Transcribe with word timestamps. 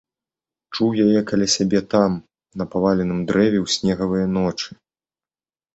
Чуў 0.73 0.89
яе 1.05 1.21
каля 1.33 1.47
сябе 1.57 1.79
там, 1.93 2.11
на 2.63 2.69
паваленым 2.73 3.19
дрэве 3.29 3.59
ў 3.65 3.79
снегавыя 3.79 4.25
ночы. 4.41 4.69